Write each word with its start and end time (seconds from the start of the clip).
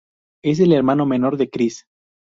Es 0.43 0.59
el 0.59 0.71
hermano 0.73 1.05
menor 1.05 1.37
de 1.37 1.51
Chris. 1.51 1.85